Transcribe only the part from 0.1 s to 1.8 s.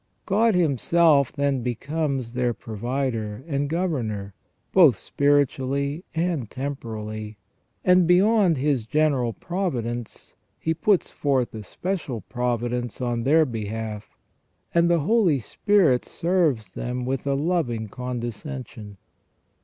God Himself then